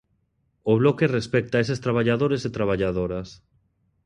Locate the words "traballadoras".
2.57-3.29